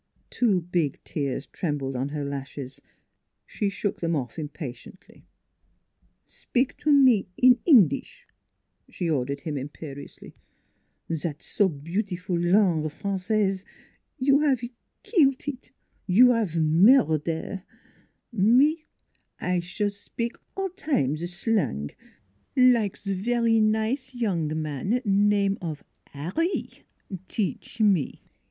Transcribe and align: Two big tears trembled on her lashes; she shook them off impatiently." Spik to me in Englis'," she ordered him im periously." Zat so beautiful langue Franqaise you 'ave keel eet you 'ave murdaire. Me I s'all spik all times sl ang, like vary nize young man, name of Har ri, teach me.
Two 0.31 0.61
big 0.63 0.99
tears 1.03 1.45
trembled 1.45 1.95
on 1.95 2.09
her 2.09 2.25
lashes; 2.25 2.81
she 3.45 3.69
shook 3.69 3.99
them 3.99 4.15
off 4.15 4.39
impatiently." 4.39 5.27
Spik 6.41 6.75
to 6.77 6.91
me 6.91 7.27
in 7.37 7.59
Englis'," 7.67 8.25
she 8.89 9.07
ordered 9.07 9.41
him 9.41 9.59
im 9.59 9.69
periously." 9.69 10.33
Zat 11.13 11.43
so 11.43 11.69
beautiful 11.69 12.35
langue 12.35 12.89
Franqaise 12.89 13.63
you 14.17 14.43
'ave 14.43 14.71
keel 15.03 15.33
eet 15.47 15.69
you 16.07 16.31
'ave 16.33 16.59
murdaire. 16.59 17.61
Me 18.31 18.87
I 19.39 19.59
s'all 19.59 19.91
spik 19.91 20.31
all 20.57 20.69
times 20.69 21.31
sl 21.31 21.59
ang, 21.59 21.91
like 22.57 22.97
vary 22.97 23.59
nize 23.59 24.15
young 24.15 24.49
man, 24.59 24.99
name 25.05 25.59
of 25.61 25.83
Har 26.07 26.33
ri, 26.37 26.85
teach 27.27 27.79
me. 27.79 28.23